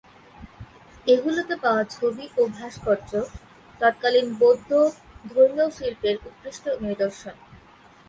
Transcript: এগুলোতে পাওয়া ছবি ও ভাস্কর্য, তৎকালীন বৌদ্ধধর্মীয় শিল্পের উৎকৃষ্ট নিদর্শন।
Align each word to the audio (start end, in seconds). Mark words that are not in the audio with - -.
এগুলোতে 1.07 1.55
পাওয়া 1.63 1.83
ছবি 1.95 2.25
ও 2.37 2.41
ভাস্কর্য, 2.57 3.11
তৎকালীন 3.81 4.27
বৌদ্ধধর্মীয় 4.39 5.67
শিল্পের 5.77 6.15
উৎকৃষ্ট 6.27 6.65
নিদর্শন। 6.83 7.35